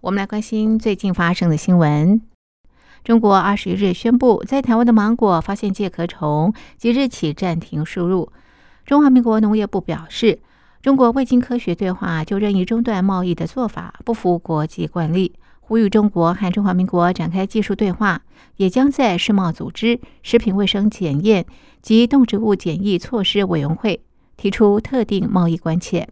[0.00, 2.20] 我们来关心最近发生的新闻。
[3.02, 8.30] 中国二十一日宣布，在台湾的芒果发现介壳虫，即日起暂停输入。
[8.86, 10.38] 中华民国农业部表示，
[10.82, 18.22] 中国未经科学对话就任意中断贸易的做法不符国际惯例，呼吁中国和中华民国展开技术对话，
[18.58, 21.44] 也将在世贸组织食品卫生检验
[21.82, 24.00] 及动植物检疫措施委员会
[24.36, 26.08] 提出特定贸易关切。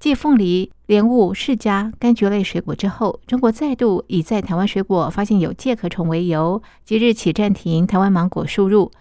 [0.00, 8.92] 继凤梨、莲雾、释迦、柑橘类水果之后，中国再度以在台湾水果发现有介壳虫为由，即日起暂停台湾芒果输入。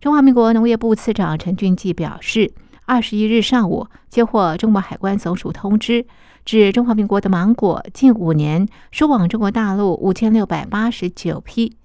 [0.00, 2.52] 中华民国农业部次长陈俊记表示，
[2.86, 6.04] 二十一日上午接获中国海关总署通知，
[6.44, 11.76] 指中华民国的芒果近五年输往中国大陆五千六百八十九批，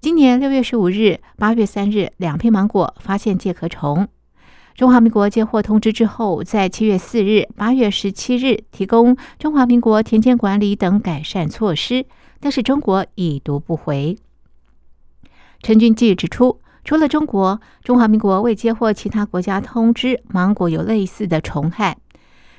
[0.00, 4.06] 今年六月十五日、八月三日两批芒果发现介壳虫。
[4.78, 12.06] 中华民国接获通知之后，在七月四日、八月十七日提供中华民国田间管理等改善措施，
[12.38, 14.16] 但是中国已读不回。
[15.64, 21.98] 陈俊记指出，除了中国，中华民国未接获其他国家通知芒果有类似的虫害。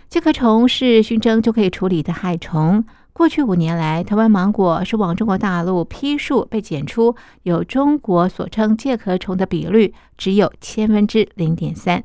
[0.09, 2.83] 介壳虫是熏蒸就可以处理的害虫。
[3.13, 12.03] 过去五年来，台湾芒果输往中国大陆批数被检出有中国所称介壳虫的比率只有千分之零点三。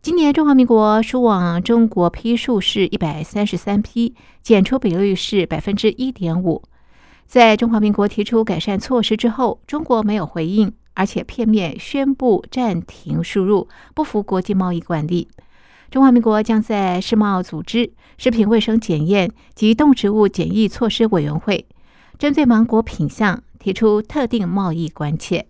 [0.00, 6.62] 今年中华民国输往中国批数是一百三十三批，检出比率是百分之一点五。
[7.26, 15.28] 在中华民国提出改善措施之后，中国没有回应，而且片面宣布暂停输入，不符国际贸易惯例。
[15.90, 21.66] 中华民国将在世贸组织食品卫生检验及动植物检疫措施委员会，
[22.18, 25.46] 针对芒果品相提出特定贸易关切。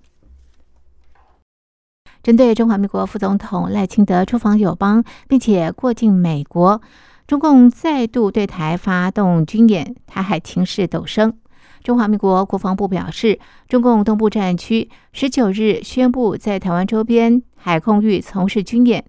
[2.23, 6.81] 针对中华民国副总统赖清德出访友邦，并且过境美国，
[7.27, 11.37] 中共再度对台发动军演，台海情势陡升。
[11.83, 19.05] 中华民国国防部表示，中共东部战区十九日宣布在台湾周边海空域从事军演。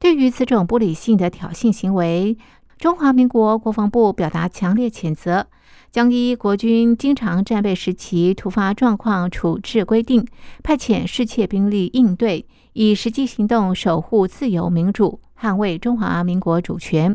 [0.00, 2.38] 对于此种不理性的挑衅行为，
[2.78, 5.46] 中华民国国防部表达强烈谴责，
[5.92, 10.26] 将依国军经常战备时期突发状况处置规定，
[10.62, 17.14] 派遣世切兵力应对，以实际行动守护自由民主，捍卫中华民国主权。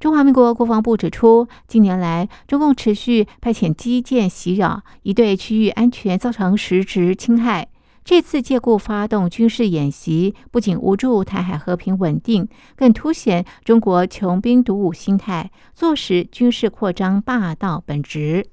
[0.00, 7.68] 中华民国国防部指出，近年来中共持续派遣基建袭扰，已对区域安全造成实质侵害。
[8.04, 18.48] 这次借故发动军事演习，不仅无助台海和平稳定，更凸显中国穷兵黩武心态，坐实军事扩张霸道本质。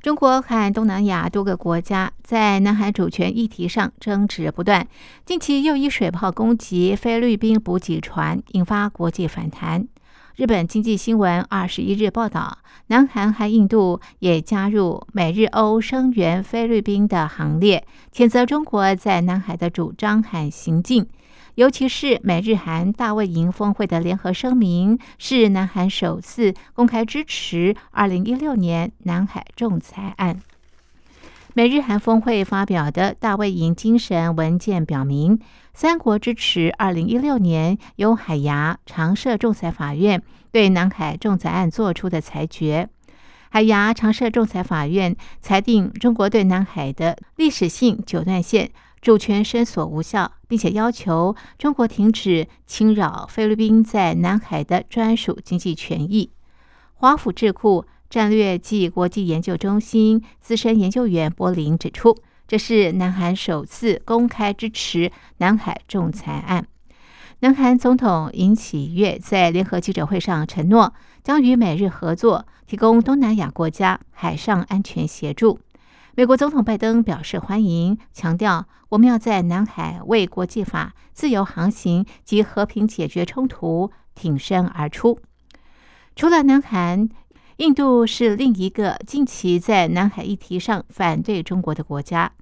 [0.00, 4.86] 中国和东南亚多个国家在南海主权议题上争执不断，
[5.24, 9.88] 近期又以水炮攻击菲律宾补给船，引发国际反弹。
[10.36, 12.58] 日本经济新闻二十一日报道，
[12.88, 21.06] 南韩和印度也加入美日欧声援菲律宾的行列，谴责中国在南海的主张和行径。
[21.54, 30.40] 尤其是美日韩大卫营峰会的联合声明，是南韩首次公开支持二零一六年南海仲裁案。
[31.56, 35.38] 美日韩峰会发表的大卫营精神文件表明，
[35.72, 40.20] 三国支持二零一六年由海牙常设仲裁法院
[40.50, 42.88] 对南海仲裁案作出的裁决。
[43.50, 56.32] 海牙常设仲裁法院裁定中国对南海的历史性九段线主权申索无效，并且要求中国停止侵扰菲律宾在南海的专属经济权益。
[56.94, 57.86] 华府智库。
[58.14, 62.16] 战略暨国际研究中心资深研究员柏林指出，
[62.46, 66.68] 这是南韩首次公开支持南海仲裁案。
[67.40, 70.94] 南韩总统尹启月在联合记者会上承诺，
[71.24, 75.58] 将与美日合作，提供东南亚国家海上安全协助。
[76.14, 85.18] 美国总统拜登表示欢迎，强调我们要在南海为国际法、自由航行及和平解决冲突挺身而出。
[86.14, 87.08] 除了南韩。
[87.58, 92.32] 印度是另一个近期在南海议题上反对中国的国家。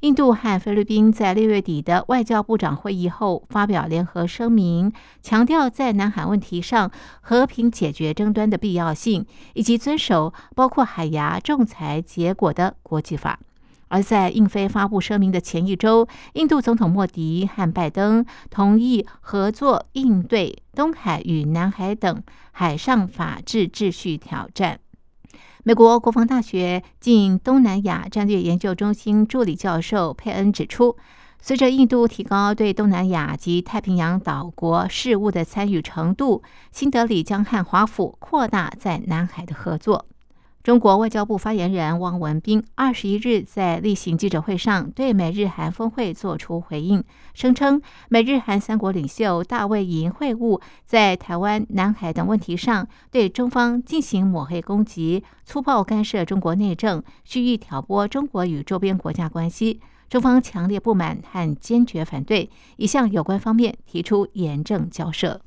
[0.00, 4.92] 印度和菲律宾在六月底的外交部长会议后发表联合声明，
[5.22, 6.90] 强调在南海问题上
[7.20, 9.24] 和平解决争端的必要性，
[9.54, 13.38] 以及遵守包括海牙仲裁结果的国际法。
[13.88, 22.22] 而在印非发布声明的前一周，印度总统莫迪和拜登同意合作应对东海与南海等
[22.52, 24.80] 海上法治秩序挑战。
[25.62, 30.96] 美国国防大学近东南亚战略研究中心助理教授佩恩指出，
[31.40, 36.42] 随着印度提高对东南亚及太平洋岛国事务的参与程度，
[36.72, 40.06] 新德里将和华府扩大在南海的合作。
[40.66, 47.04] 中国外交部发言人汪文斌二十一日在例行记者会上对美日韩峰会作出回应，
[47.34, 59.80] 声称美日韩三国领袖大卫营会晤，在台湾、南海等问题上对中方进行抹黑攻击，粗暴干涉中国内政，蓄意挑拨中国与周边国家关系。
[60.08, 65.40] 中方强烈不满和坚决反对，已向有关方面提出严正交涉。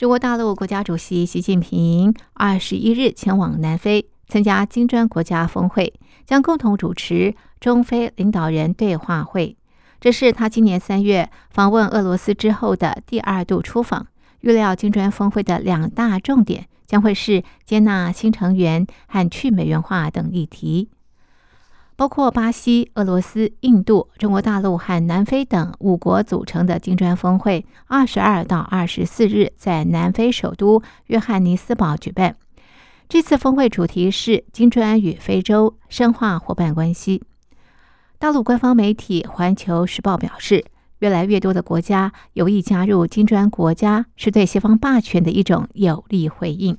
[0.00, 5.92] 中国大陆国家主席习近平二十一日前往南非参加金砖国家峰会，
[6.24, 9.58] 将共同主持中非领导人对话会。
[10.00, 14.06] 这是他今年三月访问俄罗斯之后的第二度出访。
[14.40, 20.88] 预料金砖峰会的两大重点将会是接纳新成员和去美元化等议题。
[22.00, 32.36] 包括巴西、俄罗斯、印度、中国大陆和南非等五国组成的金砖峰会，二十二到二十四日在南非首都约翰尼斯堡举办。
[33.06, 37.22] 这次峰会主题是“金砖与非洲深化伙伴关系”。
[38.18, 40.64] 大陆官方媒体《环球时报》表示，
[41.00, 46.78] 越来越多的国家有意加入金砖国家，是对西方霸权的一种有力回应。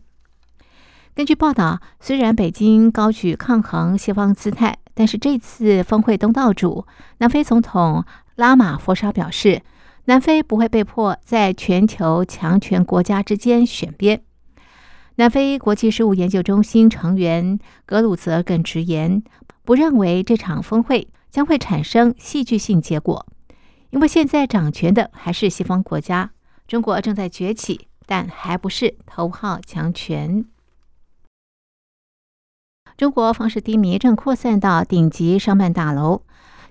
[1.14, 6.86] 根据报道，虽然北京高举抗衡西方姿态，但是这次峰会东道主
[7.18, 8.06] 南非总统
[8.36, 9.64] 拉马福沙表示，
[10.06, 14.22] 南非不会被迫在全球强权国家之间选边。
[15.16, 17.58] 南非国际事务研究中心成员
[17.88, 19.24] 格鲁泽更直言，
[19.64, 23.26] 不认为这场峰会将会产生戏剧性结果，
[23.90, 26.30] 因为现在掌权的还是西方国家，
[26.68, 30.46] 中国正在崛起，但还不是头号强权。
[33.02, 36.22] 中国房市低迷正扩散到顶级商办大楼。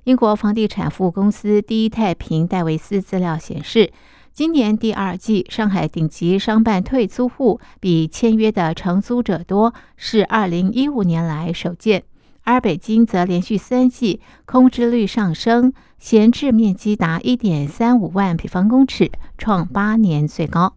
[0.05, 3.93] 英国房地产服务公司第一太平戴维斯资料显示，
[4.33, 12.05] 今年第二季上海顶级商办退租户比签约的承租者多，是二零一五年来首见。
[12.45, 20.77] 而北京则连续三季空置率上升，闲置面积达一点三五万平方公尺，创八年最高。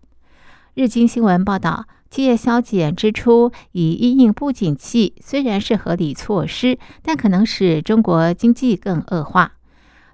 [0.73, 1.85] 日经新闻报道。
[2.13, 9.53] 企业削减支出以应应不景气，虽然是合理措施，但可能使中国经济更恶化。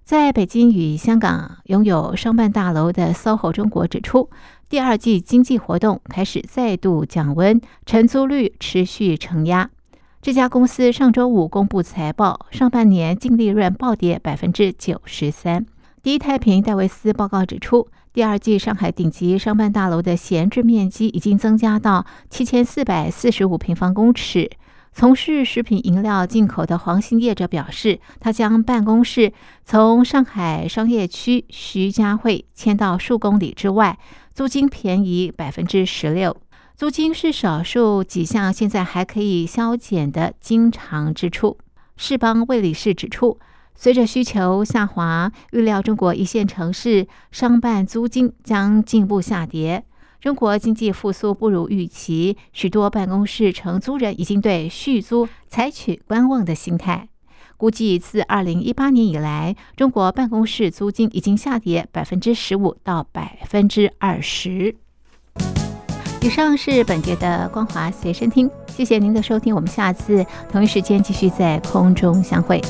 [0.06, 4.30] 在北京与香港拥有商办大楼的 SOHO 中国指出，
[4.70, 9.70] 第二季经济活动开始再度降温，承租率持续承压。
[10.22, 15.66] 这家公司上周五公布财报，上半年净利润暴跌百分之九十三。
[16.02, 17.90] 第一太平戴维斯报告指出。
[18.14, 24.50] 第二季上海顶级商办大楼的闲置面积已经增加到七千四百四十五平方公尺。
[24.94, 29.34] 从事食品饮料进口的黄兴业者表示，他将办公室
[29.66, 34.00] 从上海商业区徐家汇迁到数公里之外，
[34.34, 36.36] 租金便宜百分之十六。
[36.78, 41.58] 租金是少数几项现在还可以削减的经常支出。
[41.98, 43.38] 世邦魏理事指出。
[43.82, 49.86] 随着需求下滑，预料中国一线城市商办租金将进一步下跌。
[50.20, 57.08] 中国经济复苏不如预期，许多办公室承租人已经对续租采取观望的心态。
[57.56, 64.76] 估计自二零一八年以来，中国办公室租金已经下跌百分之十五到百分之二十。
[66.22, 72.62] 以上是本节的光华随身听，谢谢您的收听，我们下次同一时间继续在空中相会。